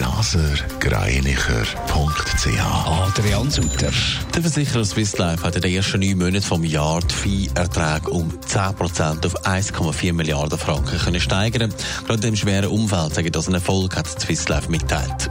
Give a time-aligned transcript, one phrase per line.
[0.00, 3.92] blasergreinicher.ch Adrian Sutter.
[4.34, 8.30] Der Versicherer Swiss Life hat in den ersten neun Monaten vom Jahr die Vieherträge um
[8.30, 11.74] 10% auf 1,4 Milliarden Franken können steigern.
[12.06, 15.30] Gerade im schweren Umfeld sagen das ein Erfolg, hat Swiss Life mitteilt.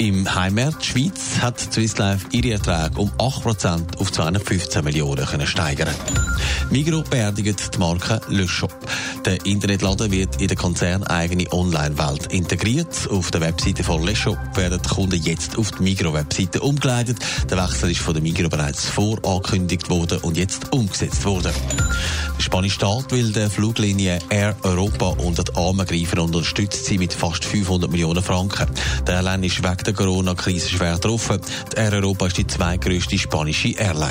[0.00, 5.94] Im Heimmarkt Schweiz hat Swiss Life ihre Erträge um 8% auf 215 Millionen können steigern.
[6.70, 8.74] Migros beerdigt die Marke Le Shop.
[9.26, 13.10] Der Internetladen wird in der konzerneigene Online-Welt integriert.
[13.10, 17.18] Auf der Webseite von Le Shop werden die Kunden jetzt auf die Migros-Webseite umgeleitet.
[17.50, 21.52] Der Wechsel ist von der Migros bereits vorangekündigt worden und jetzt umgesetzt worden.
[22.50, 27.12] Spanische Staat will der Fluglinie Air Europa unter die Arme greifen und unterstützt sie mit
[27.12, 28.66] fast 500 Millionen Franken.
[29.06, 31.40] Der Airline ist wegen der Corona-Krise schwer getroffen.
[31.70, 34.10] Die Air Europa ist die zweitgrößte spanische Airline.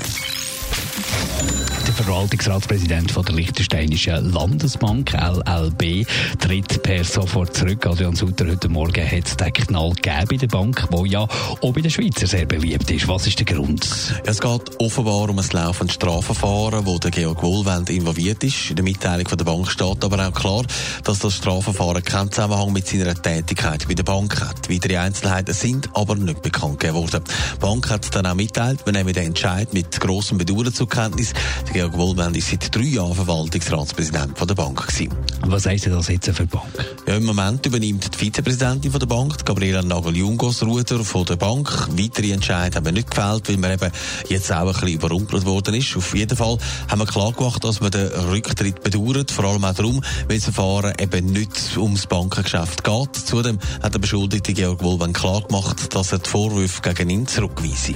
[2.04, 6.08] Verwaltungsratspräsident von der Liechtensteinischen Landesbank, LLB,
[6.40, 7.86] tritt per sofort zurück.
[7.88, 11.74] Adrian Sutter, heute Morgen hat es den Knall gegeben bei der Bank, wo ja auch
[11.74, 13.06] bei den Schweizer sehr beliebt ist.
[13.10, 13.86] Was ist der Grund?
[14.24, 18.70] Es geht offenbar um ein laufendes Strafverfahren, wo der Georg Wohlwend involviert ist.
[18.70, 20.64] In der Mitteilung von der Bank steht aber auch klar,
[21.04, 24.70] dass das Strafverfahren keinen Zusammenhang mit seiner Tätigkeit bei der Bank hat.
[24.70, 27.22] Weitere Einzelheiten sind aber nicht bekannt geworden.
[27.56, 31.34] Die Bank hat dann auch mitteilt, wir nehmen den Entscheid mit grossem Bedauern zur Kenntnis.
[31.74, 35.12] Der Georg Wohlwend ist seit drei Jahren Verwaltungsratspräsident von der Bank gewesen.
[35.48, 36.68] Was heisst das jetzt für die Bank?
[37.08, 41.88] Ja, Im Moment übernimmt die Vizepräsidentin von der Bank, Gabriela Nagel-Jungos, Ruder von der Bank.
[41.92, 43.92] Weitere Entscheidungen haben wir nicht gefällt, weil man eben
[44.28, 45.96] jetzt auch ein bisschen überrumpelt worden ist.
[45.98, 46.58] Auf jeden Fall
[46.90, 50.44] haben wir klar gemacht, dass man den Rücktritt bedauert, vor allem auch darum, weil das
[50.44, 53.16] Verfahren eben nicht ums Bankengeschäft geht.
[53.16, 57.96] Zudem hat der Beschuldigte Georg Wohlwend klar gemacht, dass er die Vorwürfe gegen ihn zurückweise.